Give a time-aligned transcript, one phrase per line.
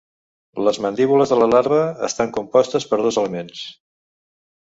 [0.67, 3.61] Les mandíbules de la larva estan compostes per dos elements.